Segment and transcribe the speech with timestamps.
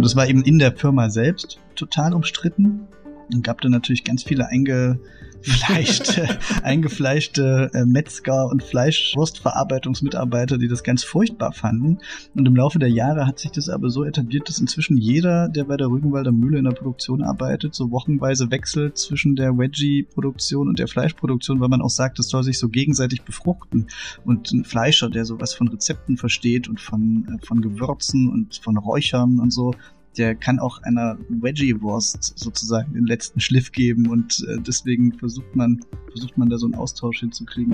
[0.00, 2.88] Und das war eben in der Firma selbst total umstritten.
[3.34, 11.04] Und gab dann natürlich ganz viele eingefleischte, eingefleischte äh, Metzger und Fleischwurstverarbeitungsmitarbeiter, die das ganz
[11.04, 11.98] furchtbar fanden.
[12.34, 15.64] Und im Laufe der Jahre hat sich das aber so etabliert, dass inzwischen jeder, der
[15.64, 20.78] bei der Rügenwalder Mühle in der Produktion arbeitet, so wochenweise wechselt zwischen der Veggie-Produktion und
[20.78, 23.86] der Fleischproduktion, weil man auch sagt, das soll sich so gegenseitig befruchten.
[24.24, 28.76] Und ein Fleischer, der sowas von Rezepten versteht und von, äh, von Gewürzen und von
[28.76, 29.74] Räuchern und so,
[30.16, 35.80] der kann auch einer Veggie-Wurst sozusagen den letzten Schliff geben und äh, deswegen versucht man,
[36.10, 37.72] versucht man da so einen Austausch hinzukriegen.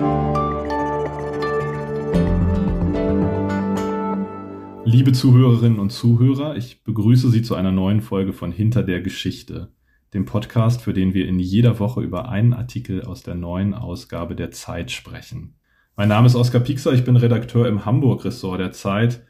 [4.85, 9.73] Liebe Zuhörerinnen und Zuhörer, ich begrüße Sie zu einer neuen Folge von Hinter der Geschichte,
[10.13, 14.35] dem Podcast, für den wir in jeder Woche über einen Artikel aus der neuen Ausgabe
[14.35, 15.55] der Zeit sprechen.
[15.97, 19.26] Mein Name ist Oskar Piekser, ich bin Redakteur im Hamburg-Ressort der Zeit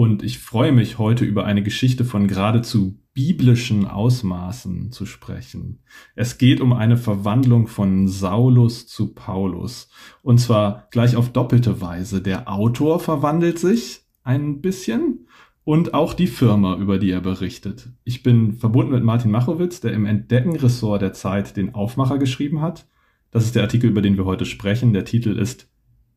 [0.00, 5.82] und ich freue mich heute über eine Geschichte von geradezu biblischen Ausmaßen zu sprechen.
[6.14, 9.90] Es geht um eine Verwandlung von Saulus zu Paulus.
[10.22, 12.22] Und zwar gleich auf doppelte Weise.
[12.22, 15.28] Der Autor verwandelt sich ein bisschen
[15.64, 17.90] und auch die Firma, über die er berichtet.
[18.02, 22.88] Ich bin verbunden mit Martin Machowitz, der im Entdecken-Ressort der Zeit den Aufmacher geschrieben hat.
[23.30, 24.94] Das ist der Artikel, über den wir heute sprechen.
[24.94, 25.68] Der Titel ist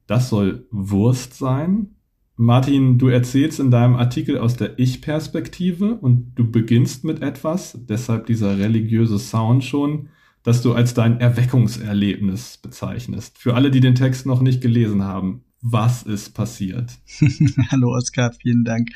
[0.08, 1.98] Das soll Wurst sein?
[2.36, 8.26] Martin, du erzählst in deinem Artikel aus der Ich-Perspektive und du beginnst mit etwas, deshalb
[8.26, 10.10] dieser religiöse Sound schon,
[10.42, 13.38] das du als dein Erweckungserlebnis bezeichnest.
[13.38, 16.92] Für alle, die den Text noch nicht gelesen haben, was ist passiert?
[17.72, 18.90] Hallo Oskar, vielen Dank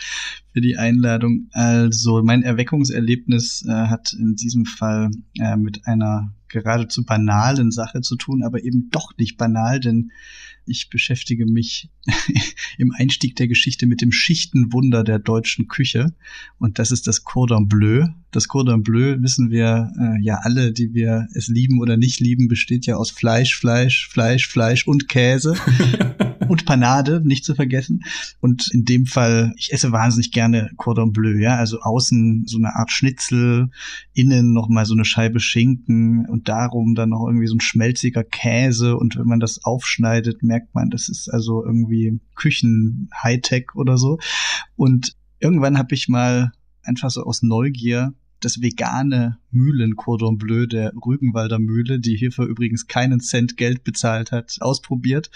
[0.51, 1.47] für die Einladung.
[1.53, 5.09] Also mein Erweckungserlebnis äh, hat in diesem Fall
[5.39, 10.11] äh, mit einer geradezu banalen Sache zu tun, aber eben doch nicht banal, denn
[10.65, 11.89] ich beschäftige mich
[12.77, 16.13] im Einstieg der Geschichte mit dem Schichtenwunder der deutschen Küche.
[16.59, 18.07] Und das ist das Cordon Bleu.
[18.31, 22.49] Das Cordon Bleu wissen wir äh, ja alle, die wir es lieben oder nicht lieben,
[22.49, 25.55] besteht ja aus Fleisch, Fleisch, Fleisch, Fleisch und Käse.
[26.49, 28.03] und Panade, nicht zu vergessen.
[28.39, 32.75] Und in dem Fall, ich esse wahnsinnig gerne Cordon Bleu, ja, also außen so eine
[32.75, 33.69] Art Schnitzel,
[34.13, 38.23] innen noch mal so eine Scheibe Schinken und darum dann noch irgendwie so ein schmelziger
[38.23, 44.19] Käse und wenn man das aufschneidet, merkt man, das ist also irgendwie Küchen-Hightech oder so.
[44.75, 46.51] Und irgendwann habe ich mal
[46.83, 53.19] einfach so aus Neugier das vegane Mühlen-Cordon Bleu der Rügenwalder Mühle, die hierfür übrigens keinen
[53.19, 55.31] Cent Geld bezahlt hat, ausprobiert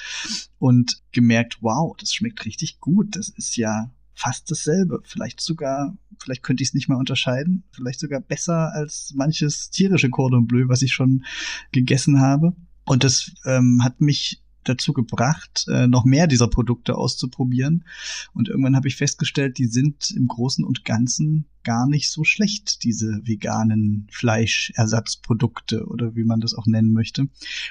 [0.60, 3.16] und gemerkt, wow, das schmeckt richtig gut.
[3.16, 5.02] Das ist ja fast dasselbe.
[5.04, 7.64] Vielleicht sogar, vielleicht könnte ich es nicht mal unterscheiden.
[7.72, 11.26] Vielleicht sogar besser als manches tierische Cordon Bleu, was ich schon
[11.72, 12.56] gegessen habe.
[12.86, 17.86] Und das ähm, hat mich dazu gebracht, äh, noch mehr dieser Produkte auszuprobieren.
[18.34, 22.84] Und irgendwann habe ich festgestellt, die sind im Großen und Ganzen gar nicht so schlecht,
[22.84, 27.28] diese veganen Fleischersatzprodukte oder wie man das auch nennen möchte.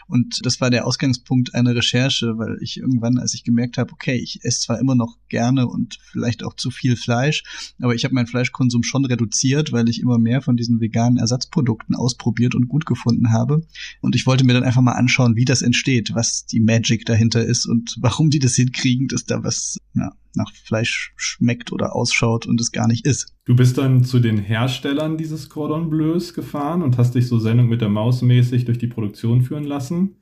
[0.06, 4.17] Und das war der Ausgangspunkt einer Recherche, weil ich irgendwann, als ich gemerkt habe, okay,
[4.17, 7.43] ich esse zwar immer noch gerne und vielleicht auch zu viel Fleisch,
[7.81, 11.95] aber ich habe meinen Fleischkonsum schon reduziert, weil ich immer mehr von diesen veganen Ersatzprodukten
[11.95, 13.62] ausprobiert und gut gefunden habe.
[14.01, 17.45] Und ich wollte mir dann einfach mal anschauen, wie das entsteht, was die Magic dahinter
[17.45, 22.47] ist und warum die das hinkriegen, dass da was ja, nach Fleisch schmeckt oder ausschaut
[22.47, 23.35] und es gar nicht ist.
[23.45, 27.69] Du bist dann zu den Herstellern dieses Cordon Bleus gefahren und hast dich so Sendung
[27.69, 30.17] mit der Maus mäßig durch die Produktion führen lassen.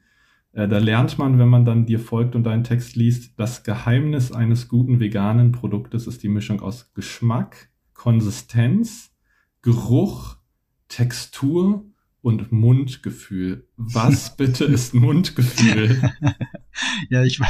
[0.53, 4.33] Äh, da lernt man, wenn man dann dir folgt und deinen Text liest, das Geheimnis
[4.33, 9.13] eines guten veganen Produktes ist die Mischung aus Geschmack, Konsistenz,
[9.63, 10.37] Geruch,
[10.89, 11.85] Textur
[12.23, 13.67] und Mundgefühl.
[13.77, 16.13] Was bitte ist Mundgefühl?
[17.11, 17.41] ja, ich,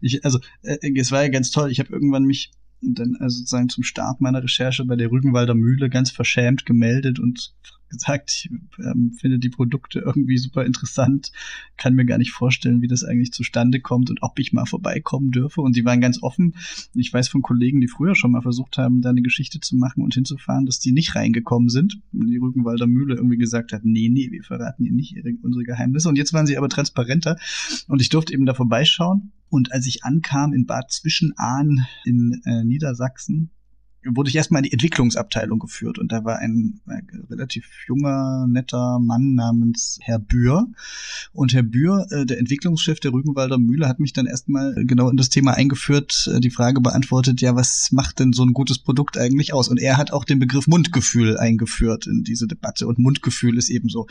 [0.00, 1.70] ich also äh, es war ja ganz toll.
[1.70, 5.88] Ich habe irgendwann mich dann also sozusagen zum Start meiner Recherche bei der Rügenwalder Mühle
[5.88, 7.54] ganz verschämt gemeldet und
[7.94, 11.32] gesagt, ich ähm, finde die Produkte irgendwie super interessant,
[11.76, 15.30] kann mir gar nicht vorstellen, wie das eigentlich zustande kommt und ob ich mal vorbeikommen
[15.30, 15.60] dürfe.
[15.60, 16.54] Und die waren ganz offen.
[16.94, 20.02] Ich weiß von Kollegen, die früher schon mal versucht haben, da eine Geschichte zu machen
[20.02, 22.00] und hinzufahren, dass die nicht reingekommen sind.
[22.12, 25.64] Und die Rügenwalder Mühle irgendwie gesagt hat, nee, nee, wir verraten ihnen nicht ihre, unsere
[25.64, 26.08] Geheimnisse.
[26.08, 27.36] Und jetzt waren sie aber transparenter
[27.88, 29.32] und ich durfte eben da vorbeischauen.
[29.54, 33.50] Und als ich ankam in Bad Zwischenahn in äh, Niedersachsen,
[34.04, 38.98] wurde ich erstmal in die Entwicklungsabteilung geführt und da war ein, ein relativ junger, netter
[38.98, 40.66] Mann namens Herr Bühr.
[41.32, 45.16] Und Herr Bühr, äh, der Entwicklungschef der Rügenwalder Mühle, hat mich dann erstmal genau in
[45.16, 49.16] das Thema eingeführt, äh, die Frage beantwortet, ja, was macht denn so ein gutes Produkt
[49.16, 49.68] eigentlich aus?
[49.68, 52.88] Und er hat auch den Begriff Mundgefühl eingeführt in diese Debatte.
[52.88, 54.08] Und Mundgefühl ist eben so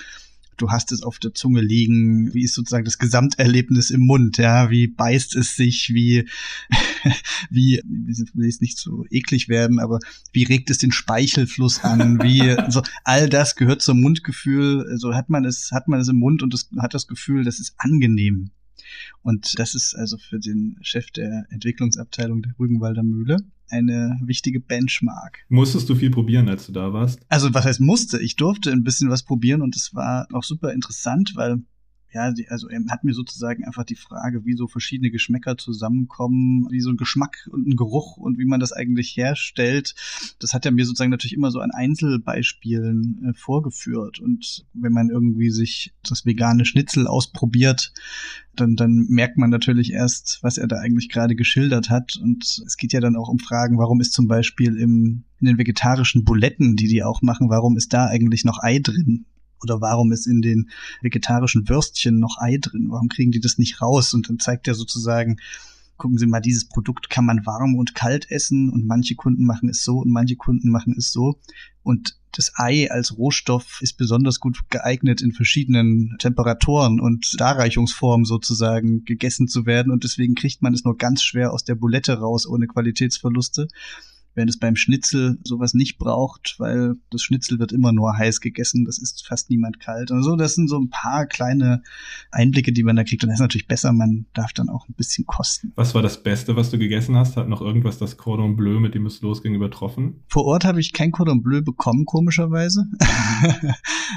[0.57, 4.69] du hast es auf der Zunge liegen, wie ist sozusagen das Gesamterlebnis im Mund, ja,
[4.69, 6.27] wie beißt es sich, wie,
[7.49, 7.81] wie,
[8.33, 9.99] will jetzt nicht so eklig werden, aber
[10.31, 15.13] wie regt es den Speichelfluss an, wie, so, all das gehört zum Mundgefühl, so also
[15.15, 17.73] hat man es, hat man es im Mund und das, hat das Gefühl, das ist
[17.77, 18.51] angenehm.
[19.21, 23.37] Und das ist also für den Chef der Entwicklungsabteilung der Rügenwalder Mühle
[23.73, 25.39] eine wichtige Benchmark.
[25.49, 27.19] Musstest du viel probieren, als du da warst?
[27.27, 28.21] Also was heißt musste?
[28.21, 31.63] Ich durfte ein bisschen was probieren und es war auch super interessant, weil
[32.13, 36.67] ja, die, also er hat mir sozusagen einfach die Frage, wie so verschiedene Geschmäcker zusammenkommen,
[36.69, 39.95] wie so ein Geschmack und ein Geruch und wie man das eigentlich herstellt.
[40.39, 44.19] Das hat er mir sozusagen natürlich immer so an Einzelbeispielen äh, vorgeführt.
[44.19, 47.93] Und wenn man irgendwie sich das vegane Schnitzel ausprobiert,
[48.55, 52.17] dann, dann merkt man natürlich erst, was er da eigentlich gerade geschildert hat.
[52.21, 55.57] Und es geht ja dann auch um Fragen, warum ist zum Beispiel im, in den
[55.57, 59.25] vegetarischen Buletten, die die auch machen, warum ist da eigentlich noch Ei drin?
[59.63, 60.69] Oder warum ist in den
[61.01, 62.87] vegetarischen Würstchen noch Ei drin?
[62.89, 64.13] Warum kriegen die das nicht raus?
[64.13, 65.37] Und dann zeigt er sozusagen,
[65.97, 69.69] gucken Sie mal, dieses Produkt kann man warm und kalt essen und manche Kunden machen
[69.69, 71.39] es so und manche Kunden machen es so.
[71.81, 79.05] Und das Ei als Rohstoff ist besonders gut geeignet, in verschiedenen Temperaturen und Darreichungsformen sozusagen
[79.05, 79.91] gegessen zu werden.
[79.91, 83.67] Und deswegen kriegt man es nur ganz schwer aus der Bulette raus ohne Qualitätsverluste
[84.35, 88.85] während es beim Schnitzel sowas nicht braucht, weil das Schnitzel wird immer nur heiß gegessen,
[88.85, 90.11] das ist fast niemand kalt.
[90.11, 91.83] Und so, das sind so ein paar kleine
[92.31, 93.23] Einblicke, die man da kriegt.
[93.23, 95.71] Und das ist natürlich besser, man darf dann auch ein bisschen kosten.
[95.75, 97.37] Was war das Beste, was du gegessen hast?
[97.37, 100.23] Hat noch irgendwas das Cordon Bleu, mit dem es losging, übertroffen?
[100.27, 102.85] Vor Ort habe ich kein Cordon Bleu bekommen, komischerweise.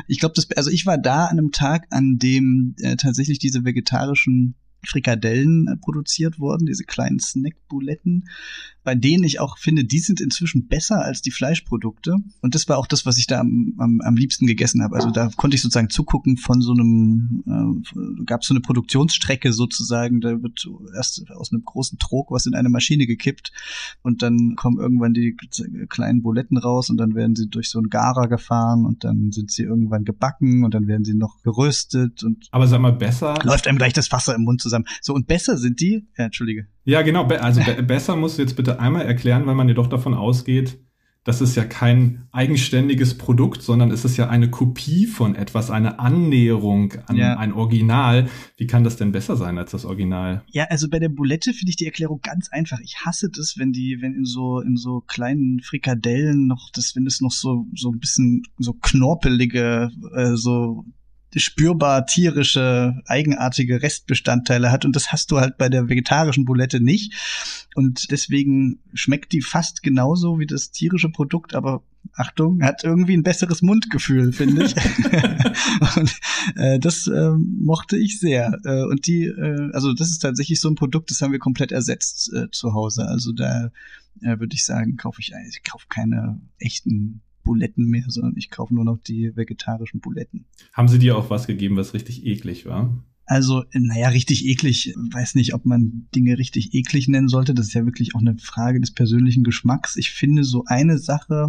[0.08, 3.64] ich glaube, das, also ich war da an einem Tag, an dem äh, tatsächlich diese
[3.64, 4.54] vegetarischen
[4.86, 8.24] Frikadellen äh, produziert wurden, diese kleinen Snackbuletten,
[8.84, 12.14] bei denen ich auch finde, die sind inzwischen besser als die Fleischprodukte.
[12.40, 14.94] Und das war auch das, was ich da am, am, am liebsten gegessen habe.
[14.94, 19.52] Also da konnte ich sozusagen zugucken von so einem, äh, gab es so eine Produktionsstrecke
[19.52, 23.52] sozusagen, da wird erst aus einem großen Trog was in eine Maschine gekippt
[24.02, 25.36] und dann kommen irgendwann die
[25.88, 29.50] kleinen Buletten raus und dann werden sie durch so einen Garer gefahren und dann sind
[29.50, 32.48] sie irgendwann gebacken und dann werden sie noch geröstet und.
[32.50, 33.38] Aber sag mal, besser.
[33.42, 34.75] Läuft einem gleich das Wasser im Mund zusammen.
[35.00, 36.66] So, und besser sind die, ja, entschuldige.
[36.84, 37.24] Ja, genau.
[37.26, 40.78] Also be besser musst du jetzt bitte einmal erklären, weil man ja doch davon ausgeht,
[41.26, 45.98] das ist ja kein eigenständiges Produkt, sondern es ist ja eine Kopie von etwas, eine
[45.98, 47.36] Annäherung an ja.
[47.36, 48.28] ein Original.
[48.56, 50.44] Wie kann das denn besser sein als das Original?
[50.52, 52.78] Ja, also bei der Boulette finde ich die Erklärung ganz einfach.
[52.78, 57.06] Ich hasse das, wenn die, wenn in so, in so kleinen Frikadellen noch, das, wenn
[57.08, 60.84] es noch so, so ein bisschen so knorpelige, äh, so
[61.34, 64.84] spürbar tierische, eigenartige Restbestandteile hat.
[64.84, 67.66] Und das hast du halt bei der vegetarischen Boulette nicht.
[67.74, 71.82] Und deswegen schmeckt die fast genauso wie das tierische Produkt, aber
[72.14, 74.74] Achtung, hat irgendwie ein besseres Mundgefühl, finde ich.
[75.96, 76.20] und
[76.56, 78.58] äh, das äh, mochte ich sehr.
[78.64, 81.72] Äh, und die, äh, also das ist tatsächlich so ein Produkt, das haben wir komplett
[81.72, 83.06] ersetzt äh, zu Hause.
[83.06, 83.70] Also da
[84.22, 88.74] äh, würde ich sagen, kaufe ich, ich kaufe keine echten Buletten mehr, sondern ich kaufe
[88.74, 90.44] nur noch die vegetarischen Buletten.
[90.74, 93.02] Haben sie dir auch was gegeben, was richtig eklig war?
[93.28, 94.94] Also, naja, richtig eklig.
[94.96, 97.54] Weiß nicht, ob man Dinge richtig eklig nennen sollte.
[97.54, 99.96] Das ist ja wirklich auch eine Frage des persönlichen Geschmacks.
[99.96, 101.48] Ich finde so eine Sache,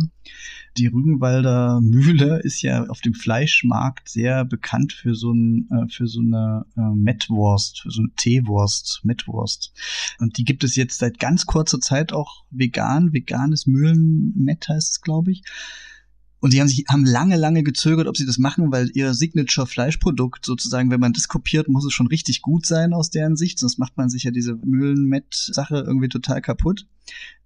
[0.77, 6.07] die Rügenwalder Mühle ist ja auf dem Fleischmarkt sehr bekannt für so, ein, äh, für
[6.07, 9.71] so eine äh, Mettwurst, für so eine Teewurst, Mettwurst.
[10.17, 15.01] Und die gibt es jetzt seit ganz kurzer Zeit auch vegan, veganes Mühlenmett heißt es,
[15.01, 15.43] glaube ich.
[16.39, 20.45] Und sie haben sich haben lange, lange gezögert, ob sie das machen, weil ihr Signature-Fleischprodukt
[20.45, 23.79] sozusagen, wenn man das kopiert, muss es schon richtig gut sein aus deren Sicht, sonst
[23.79, 26.85] macht man sich ja diese Mühlenmett-Sache irgendwie total kaputt.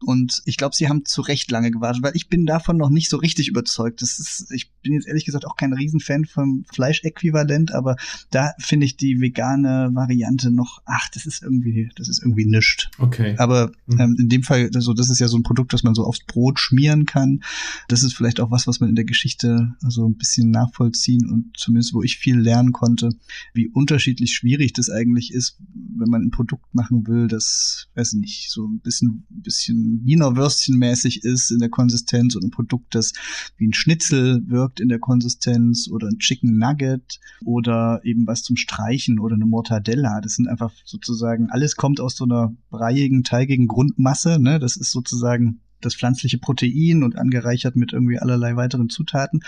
[0.04, 3.10] Und ich glaube, sie haben zu Recht lange gewartet, weil ich bin davon noch nicht
[3.10, 4.02] so richtig überzeugt.
[4.02, 7.98] Das ist, ich bin jetzt ehrlich gesagt auch kein Riesenfan vom Fleischäquivalent, aber
[8.32, 12.90] da finde ich die vegane Variante noch, ach, das ist irgendwie, das ist irgendwie nischt.
[12.98, 13.36] Okay.
[13.38, 14.00] Aber mhm.
[14.00, 16.26] ähm, in dem Fall, also das ist ja so ein Produkt, das man so aufs
[16.26, 17.44] Brot schmieren kann.
[17.88, 21.56] Das ist vielleicht auch was, was man in der Geschichte so ein bisschen nachvollziehen und
[21.58, 23.12] zumindest, wo ich viel lernen konnte,
[23.54, 28.50] wie unterschiedlich schwierig das eigentlich ist, wenn man ein Produkt machen will, das, weiß nicht,
[28.50, 32.96] so ein bisschen, ein bisschen Wiener Würstchen mäßig ist in der Konsistenz oder ein Produkt,
[32.96, 33.12] das
[33.58, 38.56] wie ein Schnitzel wirkt in der Konsistenz oder ein Chicken Nugget oder eben was zum
[38.56, 40.22] Streichen oder eine Mortadella.
[40.22, 44.58] Das sind einfach sozusagen, alles kommt aus so einer breiigen, teigigen Grundmasse, ne?
[44.60, 49.42] Das ist sozusagen das pflanzliche Protein und angereichert mit irgendwie allerlei weiteren Zutaten.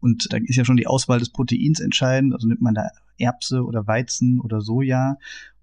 [0.00, 2.32] Und da ist ja schon die Auswahl des Proteins entscheidend.
[2.32, 2.88] Also nimmt man da
[3.18, 5.18] Erbse oder Weizen oder Soja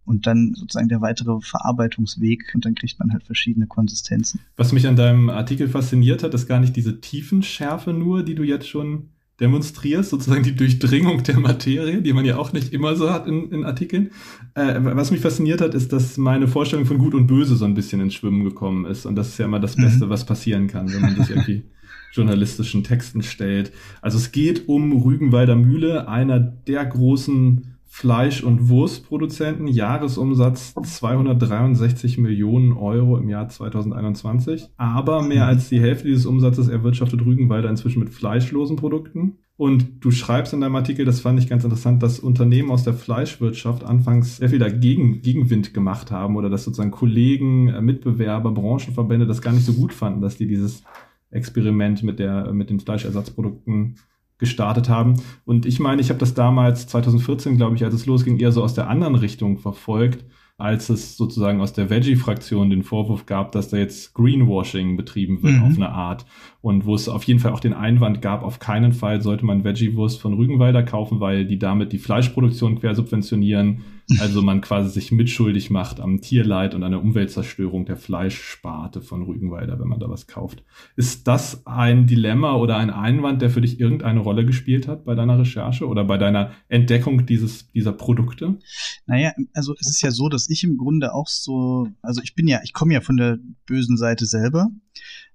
[0.08, 4.40] und dann sozusagen der weitere Verarbeitungsweg und dann kriegt man halt verschiedene Konsistenzen.
[4.56, 8.44] Was mich an deinem Artikel fasziniert hat, ist gar nicht diese Tiefenschärfe nur, die du
[8.44, 9.10] jetzt schon
[9.40, 13.52] demonstrierst, sozusagen die Durchdringung der Materie, die man ja auch nicht immer so hat in,
[13.52, 14.10] in Artikeln.
[14.56, 17.76] Äh, was mich fasziniert hat, ist, dass meine Vorstellung von Gut und Böse so ein
[17.76, 19.06] bisschen ins Schwimmen gekommen ist.
[19.06, 20.10] Und das ist ja immer das Beste, mhm.
[20.10, 21.64] was passieren kann, wenn man sich irgendwie
[22.14, 23.72] journalistischen Texten stellt.
[24.02, 32.74] Also es geht um Rügenwalder Mühle, einer der großen Fleisch- und Wurstproduzenten, Jahresumsatz 263 Millionen
[32.74, 34.70] Euro im Jahr 2021.
[34.78, 39.38] Aber mehr als die Hälfte dieses Umsatzes erwirtschaftet Rügenwalder inzwischen mit fleischlosen Produkten.
[39.56, 42.94] Und du schreibst in deinem Artikel, das fand ich ganz interessant, dass Unternehmen aus der
[42.94, 49.26] Fleischwirtschaft anfangs sehr viel dagegen Gegenwind gemacht haben oder dass sozusagen Kollegen, äh, Mitbewerber, Branchenverbände
[49.26, 50.84] das gar nicht so gut fanden, dass die dieses
[51.32, 53.96] Experiment mit der mit den Fleischersatzprodukten
[54.38, 55.16] gestartet haben.
[55.46, 58.64] Und ich meine, ich habe das damals 2014, glaube ich, als es losging, eher so
[58.64, 60.26] aus der anderen Richtung verfolgt,
[60.58, 65.54] als es sozusagen aus der Veggie-Fraktion den Vorwurf gab, dass da jetzt Greenwashing betrieben wird
[65.54, 65.64] mhm.
[65.64, 66.26] auf eine Art.
[66.62, 69.64] Und wo es auf jeden Fall auch den Einwand gab, auf keinen Fall sollte man
[69.64, 73.84] Veggie-Wurst von Rügenwalder kaufen, weil die damit die Fleischproduktion quersubventionieren
[74.20, 79.24] also man quasi sich mitschuldig macht am Tierleid und an der Umweltzerstörung der Fleischsparte von
[79.24, 80.64] Rügenwalder, wenn man da was kauft.
[80.96, 85.16] Ist das ein Dilemma oder ein Einwand, der für dich irgendeine Rolle gespielt hat bei
[85.16, 88.58] deiner Recherche oder bei deiner Entdeckung dieses, dieser Produkte?
[89.06, 92.48] Naja, also es ist ja so, dass ich im Grunde auch so, also ich bin
[92.48, 94.70] ja, ich komme ja von der bösen Seite selber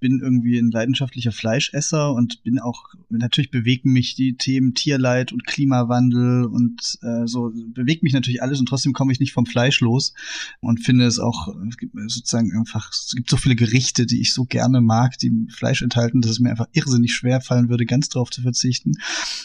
[0.00, 5.46] bin irgendwie ein leidenschaftlicher Fleischesser und bin auch, natürlich bewegen mich die Themen Tierleid und
[5.46, 9.80] Klimawandel und äh, so, bewegt mich natürlich alles und trotzdem komme ich nicht vom Fleisch
[9.80, 10.12] los
[10.60, 14.32] und finde es auch, es gibt sozusagen einfach, es gibt so viele Gerichte, die ich
[14.32, 18.08] so gerne mag, die Fleisch enthalten, dass es mir einfach irrsinnig schwer fallen würde, ganz
[18.08, 18.92] drauf zu verzichten.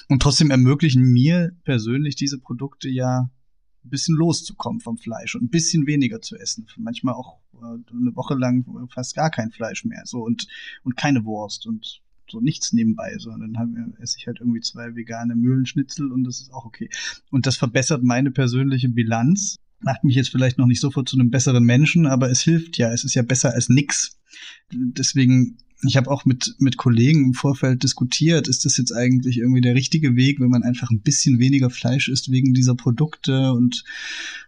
[0.07, 3.29] Und trotzdem ermöglichen mir persönlich diese Produkte ja
[3.88, 6.67] ein bisschen loszukommen vom Fleisch und ein bisschen weniger zu essen.
[6.77, 10.03] Manchmal auch äh, eine Woche lang fast gar kein Fleisch mehr.
[10.06, 10.48] So und,
[10.84, 15.36] und keine Wurst und so nichts nebenbei, sondern dann esse ich halt irgendwie zwei vegane
[15.36, 16.89] Mühlenschnitzel und das ist auch okay.
[17.32, 19.56] Und das verbessert meine persönliche Bilanz.
[19.79, 22.91] Macht mich jetzt vielleicht noch nicht sofort zu einem besseren Menschen, aber es hilft ja.
[22.91, 24.20] Es ist ja besser als nix.
[24.72, 29.62] Deswegen ich habe auch mit, mit Kollegen im Vorfeld diskutiert, ist das jetzt eigentlich irgendwie
[29.62, 33.84] der richtige Weg, wenn man einfach ein bisschen weniger Fleisch isst wegen dieser Produkte und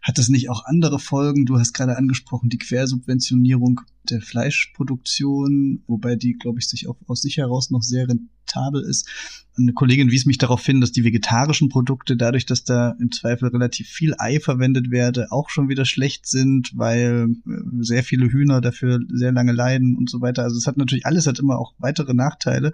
[0.01, 1.45] hat das nicht auch andere Folgen?
[1.45, 3.81] Du hast gerade angesprochen, die Quersubventionierung
[4.11, 9.07] der Fleischproduktion, wobei die, glaube ich, sich auch aus sich heraus noch sehr rentabel ist.
[9.57, 13.49] Eine Kollegin wies mich darauf hin, dass die vegetarischen Produkte, dadurch, dass da im Zweifel
[13.49, 17.51] relativ viel Ei verwendet werde, auch schon wieder schlecht sind, weil äh,
[17.81, 20.43] sehr viele Hühner dafür sehr lange leiden und so weiter.
[20.43, 22.71] Also es hat natürlich alles hat immer auch weitere Nachteile.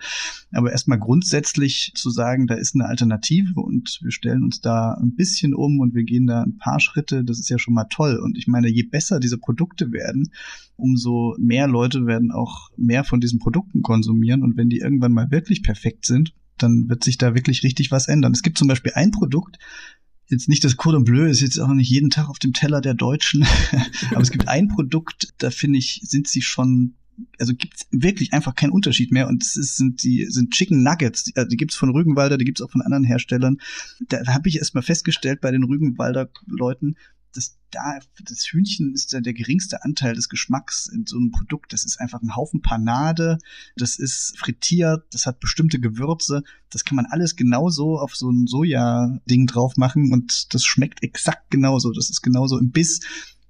[0.51, 5.15] Aber erstmal grundsätzlich zu sagen, da ist eine Alternative und wir stellen uns da ein
[5.15, 8.20] bisschen um und wir gehen da ein paar Schritte, das ist ja schon mal toll.
[8.24, 10.30] Und ich meine, je besser diese Produkte werden,
[10.77, 14.44] umso mehr Leute werden auch mehr von diesen Produkten konsumieren.
[14.44, 18.08] Und wenn die irgendwann mal wirklich perfekt sind, dann wird sich da wirklich richtig was
[18.08, 18.34] ändern.
[18.34, 19.58] Es gibt zum Beispiel ein Produkt,
[20.27, 22.94] jetzt nicht das Cordon Bleu ist jetzt auch nicht jeden Tag auf dem Teller der
[22.94, 23.46] Deutschen,
[24.12, 26.96] aber es gibt ein Produkt, da finde ich, sind sie schon
[27.39, 31.24] also gibt's wirklich einfach keinen Unterschied mehr und es ist, sind die sind Chicken Nuggets,
[31.24, 33.58] die, also die gibt's von Rügenwalder, die gibt's auch von anderen Herstellern.
[34.10, 36.96] Da, da habe ich erstmal festgestellt bei den Rügenwalder Leuten,
[37.36, 41.74] das da, das Hühnchen ist ja der geringste Anteil des Geschmacks in so einem Produkt.
[41.74, 43.38] Das ist einfach ein Haufen Panade,
[43.75, 46.44] das ist frittiert, das hat bestimmte Gewürze.
[46.70, 51.51] Das kann man alles genauso auf so ein Soja-Ding drauf machen und das schmeckt exakt
[51.51, 51.92] genauso.
[51.92, 53.01] Das ist genauso im Biss.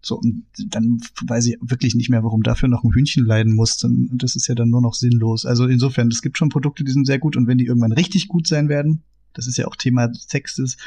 [0.02, 3.78] So, und dann weiß ich wirklich nicht mehr, warum dafür noch ein Hühnchen leiden muss.
[3.78, 5.46] Dann, das ist ja dann nur noch sinnlos.
[5.46, 8.28] Also insofern, es gibt schon Produkte, die sind sehr gut und wenn die irgendwann richtig
[8.28, 10.78] gut sein werden, das ist ja auch Thema des Textes,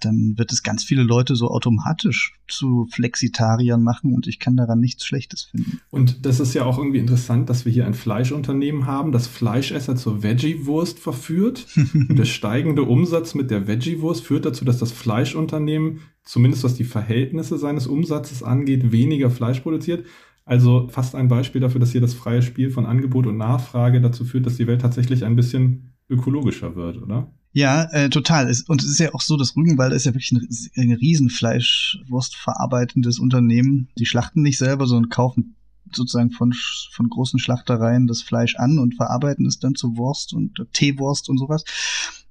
[0.00, 4.80] dann wird es ganz viele Leute so automatisch zu Flexitariern machen und ich kann daran
[4.80, 5.80] nichts Schlechtes finden.
[5.90, 9.96] Und das ist ja auch irgendwie interessant, dass wir hier ein Fleischunternehmen haben, das Fleischesser
[9.96, 11.66] zur Veggie-Wurst verführt.
[11.94, 16.84] und der steigende Umsatz mit der Veggie-Wurst führt dazu, dass das Fleischunternehmen, zumindest was die
[16.84, 20.06] Verhältnisse seines Umsatzes angeht, weniger Fleisch produziert.
[20.44, 24.24] Also fast ein Beispiel dafür, dass hier das freie Spiel von Angebot und Nachfrage dazu
[24.24, 27.30] führt, dass die Welt tatsächlich ein bisschen ökologischer wird, oder?
[27.58, 28.46] Ja, äh, total.
[28.68, 33.18] und es ist ja auch so, dass Rügenwalder ist ja wirklich ein, ein Riesenfleischwurst verarbeitendes
[33.18, 33.88] Unternehmen.
[33.98, 35.56] Die schlachten nicht selber, sondern kaufen
[35.92, 36.54] sozusagen von,
[36.92, 41.38] von großen Schlachtereien das Fleisch an und verarbeiten es dann zu Wurst und Teewurst und
[41.38, 41.64] sowas.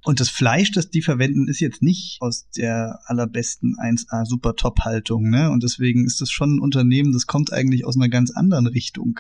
[0.08, 4.80] Und das Fleisch, das die verwenden, ist jetzt nicht aus der allerbesten 1A Super Top
[4.86, 5.52] Haltung, ne?
[5.52, 9.20] Und deswegen ist das schon ein Unternehmen, das kommt eigentlich aus einer ganz anderen Richtung.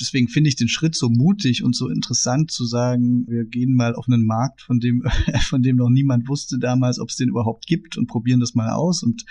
[0.00, 3.94] Deswegen finde ich den Schritt so mutig und so interessant zu sagen, wir gehen mal
[3.94, 5.04] auf einen Markt, von dem,
[5.42, 8.70] von dem noch niemand wusste damals, ob es den überhaupt gibt und probieren das mal
[8.70, 9.04] aus.
[9.04, 9.26] Und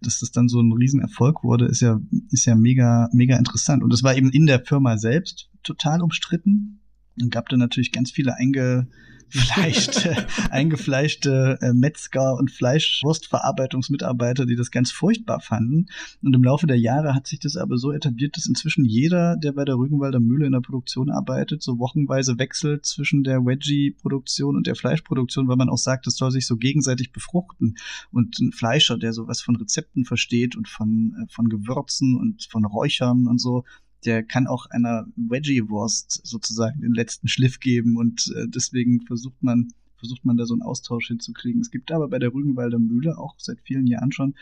[0.00, 2.00] dass das dann so ein Riesenerfolg wurde, ist ja,
[2.30, 3.82] ist ja mega, mega interessant.
[3.82, 6.82] Und es war eben in der Firma selbst total umstritten
[7.20, 8.88] Und gab da natürlich ganz viele einge
[9.26, 15.86] eingefleischte, eingefleischte äh, Metzger und Fleischwurstverarbeitungsmitarbeiter, die das ganz furchtbar fanden.
[16.22, 19.52] Und im Laufe der Jahre hat sich das aber so etabliert, dass inzwischen jeder, der
[19.52, 24.66] bei der Rügenwalder Mühle in der Produktion arbeitet, so wochenweise wechselt zwischen der Veggie-Produktion und
[24.66, 27.76] der Fleischproduktion, weil man auch sagt, das soll sich so gegenseitig befruchten.
[28.12, 32.64] Und ein Fleischer, der sowas von Rezepten versteht und von, äh, von Gewürzen und von
[32.64, 33.64] Räuchern und so,
[34.04, 39.68] der kann auch einer Veggie-Wurst sozusagen den letzten Schliff geben und äh, deswegen versucht man,
[39.96, 41.60] versucht man da so einen Austausch hinzukriegen.
[41.60, 44.34] Es gibt aber bei der Rügenwalder Mühle auch seit vielen Jahren schon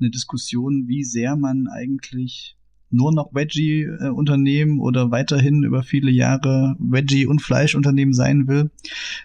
[0.00, 2.56] eine Diskussion, wie sehr man eigentlich
[2.90, 8.70] nur noch Veggie-Unternehmen oder weiterhin über viele Jahre Veggie- und Fleischunternehmen sein will.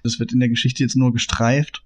[0.03, 1.83] Das wird in der Geschichte jetzt nur gestreift.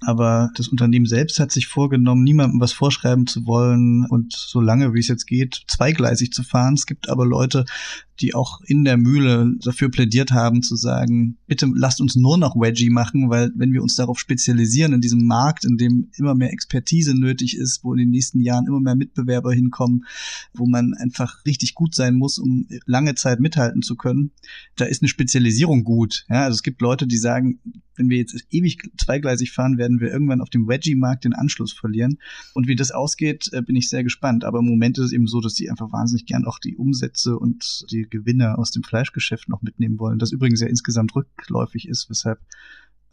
[0.00, 4.92] Aber das Unternehmen selbst hat sich vorgenommen, niemandem was vorschreiben zu wollen und so lange,
[4.92, 6.74] wie es jetzt geht, zweigleisig zu fahren.
[6.74, 7.64] Es gibt aber Leute,
[8.20, 12.56] die auch in der Mühle dafür plädiert haben, zu sagen, bitte lasst uns nur noch
[12.56, 16.52] Wedgie machen, weil wenn wir uns darauf spezialisieren, in diesem Markt, in dem immer mehr
[16.52, 20.04] Expertise nötig ist, wo in den nächsten Jahren immer mehr Mitbewerber hinkommen,
[20.54, 24.30] wo man einfach richtig gut sein muss, um lange Zeit mithalten zu können,
[24.76, 26.24] da ist eine Spezialisierung gut.
[26.28, 27.60] Ja, also es gibt Leute, die sagen,
[27.96, 32.18] wenn wir jetzt ewig zweigleisig fahren, werden wir irgendwann auf dem Wedgie-Markt den Anschluss verlieren.
[32.54, 34.44] Und wie das ausgeht, äh, bin ich sehr gespannt.
[34.44, 37.38] Aber im Moment ist es eben so, dass die einfach wahnsinnig gern auch die Umsätze
[37.38, 40.18] und die Gewinne aus dem Fleischgeschäft noch mitnehmen wollen.
[40.18, 42.38] Das übrigens ja insgesamt rückläufig ist, weshalb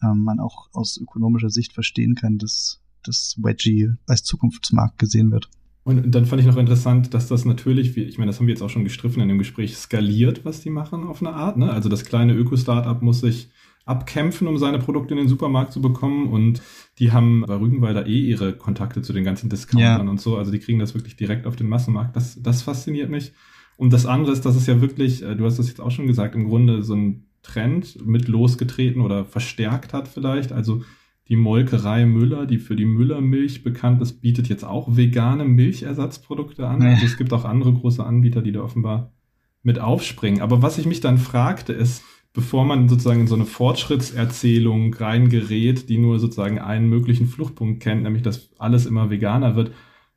[0.02, 5.50] ähm, man auch aus ökonomischer Sicht verstehen kann, dass das Wedgie als Zukunftsmarkt gesehen wird.
[5.84, 8.62] Und dann fand ich noch interessant, dass das natürlich, ich meine, das haben wir jetzt
[8.62, 11.58] auch schon gestriffen in dem Gespräch, skaliert, was die machen auf eine Art.
[11.58, 11.70] Ne?
[11.72, 13.50] Also das kleine Öko-Startup muss sich
[13.86, 16.28] abkämpfen, um seine Produkte in den Supermarkt zu bekommen.
[16.28, 16.62] Und
[17.00, 20.10] die haben bei Rügenwalder eh ihre Kontakte zu den ganzen Discountern ja.
[20.10, 20.38] und so.
[20.38, 22.16] Also die kriegen das wirklich direkt auf den Massenmarkt.
[22.16, 23.34] Das, das fasziniert mich.
[23.78, 26.08] Und das andere ist, dass es ja wirklich, äh, du hast das jetzt auch schon
[26.08, 30.52] gesagt, im Grunde so ein Trend mit losgetreten oder verstärkt hat vielleicht.
[30.52, 30.82] Also
[31.28, 36.82] die Molkerei Müller, die für die Müllermilch bekannt ist, bietet jetzt auch vegane Milchersatzprodukte an.
[36.82, 39.14] Also es gibt auch andere große Anbieter, die da offenbar
[39.62, 40.42] mit aufspringen.
[40.42, 42.04] Aber was ich mich dann fragte, ist,
[42.34, 48.04] bevor man sozusagen in so eine Fortschrittserzählung reingerät, die nur sozusagen einen möglichen Fluchtpunkt kennt,
[48.04, 49.72] nämlich dass alles immer veganer wird,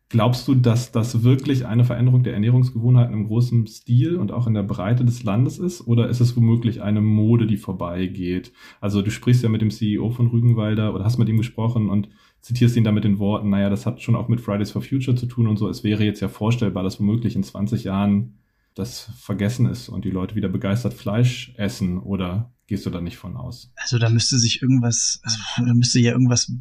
[0.08, 4.54] Glaubst du, dass das wirklich eine Veränderung der Ernährungsgewohnheiten im großen Stil und auch in
[4.54, 5.86] der Breite des Landes ist?
[5.88, 8.52] Oder ist es womöglich eine Mode, die vorbeigeht?
[8.80, 12.08] Also du sprichst ja mit dem CEO von Rügenwalder oder hast mit ihm gesprochen und
[12.40, 15.16] zitierst ihn da mit den Worten, naja, das hat schon auch mit Fridays for Future
[15.16, 15.68] zu tun und so.
[15.68, 18.38] Es wäre jetzt ja vorstellbar, dass womöglich in 20 Jahren
[18.76, 23.16] das vergessen ist und die Leute wieder begeistert Fleisch essen oder gehst du da nicht
[23.16, 23.72] von aus?
[23.74, 26.52] Also da müsste sich irgendwas, also da müsste ja irgendwas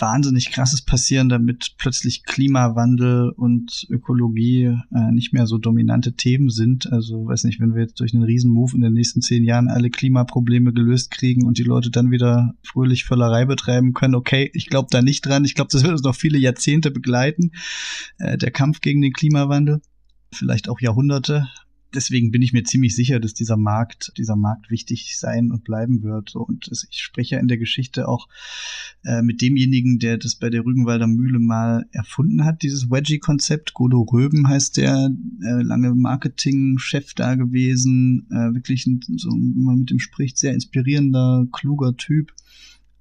[0.00, 6.90] wahnsinnig krasses passieren, damit plötzlich Klimawandel und Ökologie äh, nicht mehr so dominante Themen sind.
[6.90, 9.90] Also weiß nicht, wenn wir jetzt durch einen Riesenmove in den nächsten zehn Jahren alle
[9.90, 14.88] Klimaprobleme gelöst kriegen und die Leute dann wieder fröhlich Völlerei betreiben können, okay, ich glaube
[14.90, 15.44] da nicht dran.
[15.44, 17.52] Ich glaube, das wird uns noch viele Jahrzehnte begleiten,
[18.18, 19.80] äh, der Kampf gegen den Klimawandel
[20.32, 21.48] vielleicht auch Jahrhunderte
[21.94, 26.02] deswegen bin ich mir ziemlich sicher, dass dieser Markt, dieser Markt wichtig sein und bleiben
[26.02, 26.34] wird.
[26.34, 28.28] Und ich spreche ja in der Geschichte auch
[29.04, 33.74] äh, mit demjenigen, der das bei der Rügenwalder Mühle mal erfunden hat, dieses Wedgie-Konzept.
[33.74, 35.10] Godo Röben heißt der,
[35.42, 38.84] äh, lange Marketing-Chef da gewesen, äh, wirklich
[39.16, 42.32] so, wenn man mit ihm spricht, sehr inspirierender, kluger Typ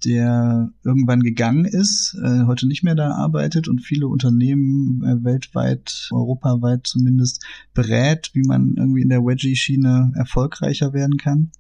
[0.05, 6.09] der irgendwann gegangen ist, äh, heute nicht mehr da arbeitet und viele Unternehmen äh, weltweit,
[6.12, 11.51] europaweit zumindest berät, wie man irgendwie in der Wedgie-Schiene erfolgreicher werden kann.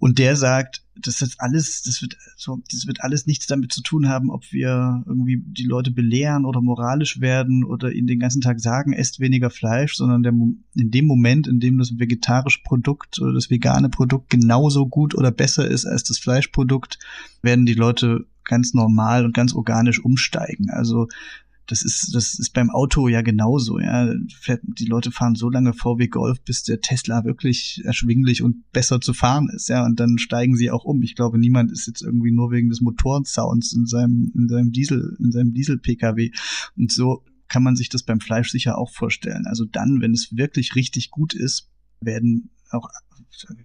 [0.00, 3.82] Und der sagt, das ist alles, das wird so, das wird alles nichts damit zu
[3.82, 8.40] tun haben, ob wir irgendwie die Leute belehren oder moralisch werden oder ihnen den ganzen
[8.40, 13.20] Tag sagen, esst weniger Fleisch, sondern der, in dem Moment, in dem das vegetarische Produkt
[13.20, 16.98] oder das vegane Produkt genauso gut oder besser ist als das Fleischprodukt,
[17.42, 20.70] werden die Leute ganz normal und ganz organisch umsteigen.
[20.70, 21.08] Also
[21.70, 24.12] das ist, das ist beim Auto ja genauso, ja.
[24.62, 29.12] Die Leute fahren so lange VW Golf, bis der Tesla wirklich erschwinglich und besser zu
[29.12, 29.84] fahren ist, ja.
[29.84, 31.02] Und dann steigen sie auch um.
[31.02, 35.16] Ich glaube, niemand ist jetzt irgendwie nur wegen des Motorensounds in seinem, in seinem Diesel,
[35.20, 36.32] in seinem Diesel-Pkw.
[36.76, 39.46] Und so kann man sich das beim Fleisch sicher auch vorstellen.
[39.46, 42.88] Also dann, wenn es wirklich richtig gut ist, werden auch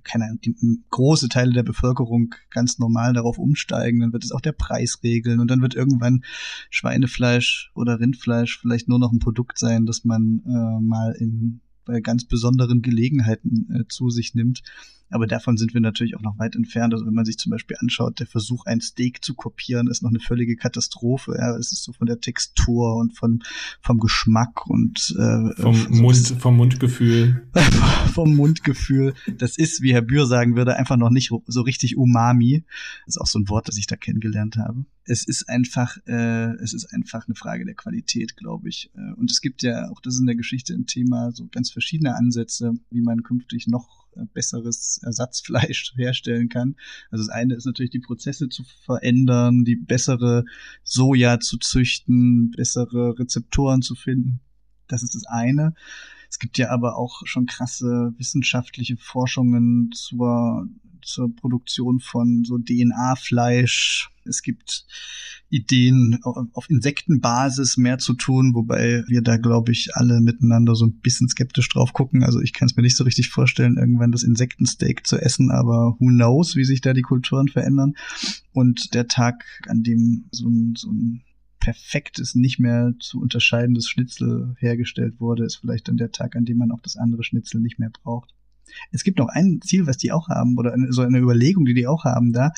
[0.04, 0.56] keine die,
[0.90, 5.40] große Teile der Bevölkerung ganz normal darauf umsteigen, dann wird es auch der Preis regeln
[5.40, 6.24] und dann wird irgendwann
[6.70, 12.02] Schweinefleisch oder Rindfleisch vielleicht nur noch ein Produkt sein, das man äh, mal in bei
[12.02, 14.64] ganz besonderen Gelegenheiten äh, zu sich nimmt.
[15.10, 16.94] Aber davon sind wir natürlich auch noch weit entfernt.
[16.94, 20.10] Also wenn man sich zum Beispiel anschaut, der Versuch, ein Steak zu kopieren, ist noch
[20.10, 21.36] eine völlige Katastrophe.
[21.38, 23.44] Ja, es ist so von der Textur und von,
[23.82, 27.48] vom Geschmack und äh, vom, so Mund, vom Mundgefühl.
[28.14, 29.14] vom Mundgefühl.
[29.38, 32.64] Das ist, wie Herr Bühr sagen würde, einfach noch nicht so richtig Umami.
[33.06, 34.86] Das ist auch so ein Wort, das ich da kennengelernt habe.
[35.08, 38.90] Es ist einfach, äh, es ist einfach eine Frage der Qualität, glaube ich.
[38.96, 42.16] Äh, und es gibt ja auch das in der Geschichte ein Thema, so ganz verschiedene
[42.16, 46.76] Ansätze, wie man künftig noch besseres Ersatzfleisch herstellen kann.
[47.12, 50.46] Also das eine ist natürlich die Prozesse zu verändern, die bessere
[50.84, 54.40] Soja zu züchten, bessere Rezeptoren zu finden.
[54.88, 55.74] Das ist das eine.
[56.30, 60.68] Es gibt ja aber auch schon krasse wissenschaftliche Forschungen zur
[61.06, 64.10] zur Produktion von so DNA-Fleisch.
[64.26, 64.86] Es gibt
[65.50, 71.00] Ideen, auf Insektenbasis mehr zu tun, wobei wir da, glaube ich, alle miteinander so ein
[71.00, 72.24] bisschen skeptisch drauf gucken.
[72.24, 75.96] Also ich kann es mir nicht so richtig vorstellen, irgendwann das Insektensteak zu essen, aber
[76.00, 77.94] who knows, wie sich da die Kulturen verändern.
[78.52, 81.22] Und der Tag, an dem so ein, so ein
[81.60, 86.58] perfektes, nicht mehr zu unterscheidendes Schnitzel hergestellt wurde, ist vielleicht dann der Tag, an dem
[86.58, 88.34] man auch das andere Schnitzel nicht mehr braucht.
[88.92, 91.88] Es gibt noch ein Ziel, was die auch haben, oder so eine Überlegung, die die
[91.88, 92.52] auch haben da,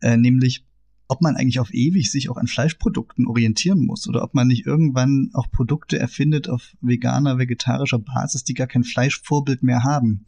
[0.00, 0.64] äh, nämlich
[1.12, 4.64] ob man eigentlich auf ewig sich auch an Fleischprodukten orientieren muss oder ob man nicht
[4.64, 10.24] irgendwann auch Produkte erfindet auf veganer, vegetarischer Basis, die gar kein Fleischvorbild mehr haben.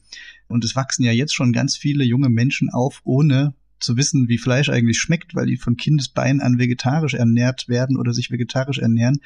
[0.46, 4.38] Und es wachsen ja jetzt schon ganz viele junge Menschen auf, ohne zu wissen, wie
[4.38, 9.20] Fleisch eigentlich schmeckt, weil die von Kindesbein an vegetarisch ernährt werden oder sich vegetarisch ernähren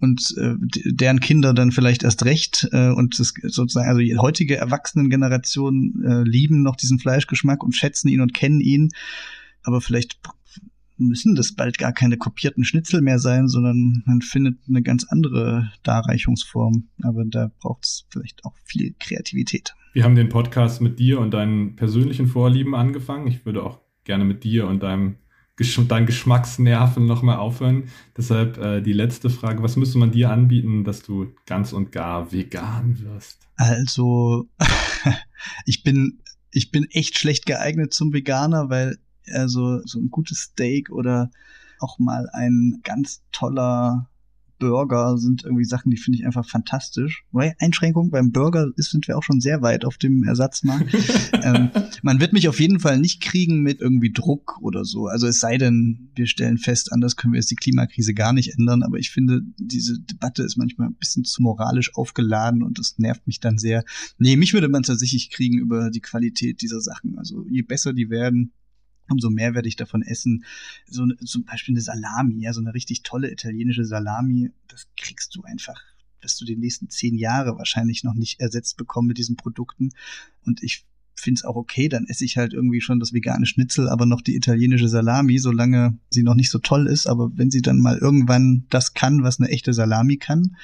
[0.00, 4.56] und äh, deren Kinder dann vielleicht erst recht äh, und das sozusagen also die heutige
[4.56, 8.90] Erwachsenengeneration äh, lieben noch diesen Fleischgeschmack und schätzen ihn und kennen ihn,
[9.62, 10.18] aber vielleicht
[10.96, 15.72] müssen das bald gar keine kopierten Schnitzel mehr sein, sondern man findet eine ganz andere
[15.82, 16.88] Darreichungsform.
[17.02, 19.74] Aber da braucht es vielleicht auch viel Kreativität.
[19.92, 23.26] Wir haben den Podcast mit dir und deinen persönlichen Vorlieben angefangen.
[23.28, 25.16] Ich würde auch gerne mit dir und deinem
[25.88, 27.84] deinen Geschmacksnerven nochmal aufhören.
[28.16, 32.32] Deshalb äh, die letzte Frage, was müsste man dir anbieten, dass du ganz und gar
[32.32, 33.46] vegan wirst?
[33.56, 34.48] Also,
[35.64, 36.18] ich bin,
[36.50, 38.98] ich bin echt schlecht geeignet zum Veganer, weil
[39.32, 41.30] also so ein gutes Steak oder
[41.78, 44.08] auch mal ein ganz toller
[44.64, 47.24] Burger sind irgendwie Sachen, die finde ich einfach fantastisch.
[47.58, 50.94] Einschränkung beim Burger ist, sind wir auch schon sehr weit auf dem Ersatzmarkt.
[51.42, 51.70] ähm,
[52.02, 55.06] man wird mich auf jeden Fall nicht kriegen mit irgendwie Druck oder so.
[55.06, 58.56] Also es sei denn, wir stellen fest, anders können wir jetzt die Klimakrise gar nicht
[58.58, 58.82] ändern.
[58.82, 63.26] Aber ich finde, diese Debatte ist manchmal ein bisschen zu moralisch aufgeladen und das nervt
[63.26, 63.84] mich dann sehr.
[64.18, 67.18] Nee, mich würde man tatsächlich kriegen über die Qualität dieser Sachen.
[67.18, 68.52] Also je besser die werden,
[69.10, 70.44] umso mehr werde ich davon essen.
[70.86, 75.42] So zum Beispiel eine Salami, ja, so eine richtig tolle italienische Salami, das kriegst du
[75.42, 75.80] einfach,
[76.20, 79.90] wirst du die nächsten zehn Jahre wahrscheinlich noch nicht ersetzt bekommen mit diesen Produkten.
[80.44, 80.86] Und ich
[81.16, 84.20] finde es auch okay, dann esse ich halt irgendwie schon das vegane Schnitzel, aber noch
[84.20, 87.06] die italienische Salami, solange sie noch nicht so toll ist.
[87.06, 90.56] Aber wenn sie dann mal irgendwann das kann, was eine echte Salami kann,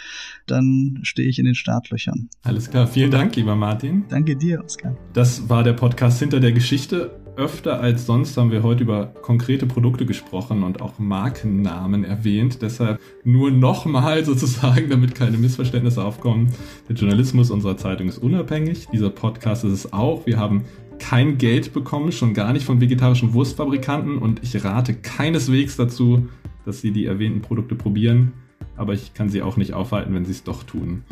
[0.46, 2.28] dann stehe ich in den Startlöchern.
[2.42, 4.04] Alles klar, vielen Dank, lieber Martin.
[4.08, 4.96] Danke dir, Oskar.
[5.12, 7.19] Das war der Podcast hinter der Geschichte.
[7.36, 12.60] Öfter als sonst haben wir heute über konkrete Produkte gesprochen und auch Markennamen erwähnt.
[12.60, 16.52] Deshalb nur nochmal sozusagen, damit keine Missverständnisse aufkommen.
[16.88, 18.88] Der Journalismus unserer Zeitung ist unabhängig.
[18.92, 20.26] Dieser Podcast ist es auch.
[20.26, 20.64] Wir haben
[20.98, 26.28] kein Geld bekommen, schon gar nicht von vegetarischen Wurstfabrikanten und ich rate keineswegs dazu,
[26.66, 28.32] dass Sie die erwähnten Produkte probieren,
[28.76, 31.04] aber ich kann Sie auch nicht aufhalten, wenn Sie es doch tun.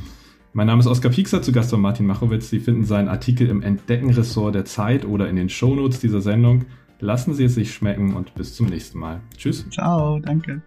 [0.58, 2.50] Mein Name ist Oskar Piekser, zu Gast von Martin Machowitz.
[2.50, 6.64] Sie finden seinen Artikel im Entdeckenressort der Zeit oder in den Shownotes dieser Sendung.
[6.98, 9.20] Lassen Sie es sich schmecken und bis zum nächsten Mal.
[9.36, 9.64] Tschüss.
[9.70, 10.60] Ciao, danke.